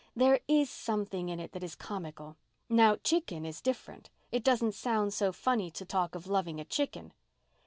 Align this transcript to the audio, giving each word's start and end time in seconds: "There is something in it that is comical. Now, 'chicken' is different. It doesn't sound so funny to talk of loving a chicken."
"There 0.15 0.39
is 0.47 0.67
something 0.71 1.29
in 1.29 1.39
it 1.39 1.51
that 1.51 1.61
is 1.61 1.75
comical. 1.75 2.35
Now, 2.69 2.95
'chicken' 2.95 3.45
is 3.45 3.61
different. 3.61 4.09
It 4.31 4.43
doesn't 4.43 4.73
sound 4.73 5.13
so 5.13 5.31
funny 5.31 5.69
to 5.69 5.85
talk 5.85 6.15
of 6.15 6.25
loving 6.25 6.59
a 6.59 6.65
chicken." 6.65 7.13